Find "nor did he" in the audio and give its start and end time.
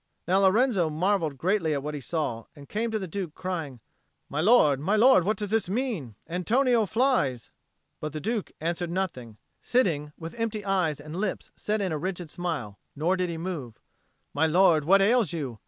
12.95-13.37